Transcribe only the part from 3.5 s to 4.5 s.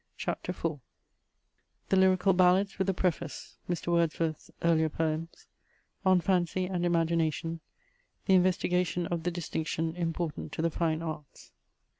Mr. Wordsworth's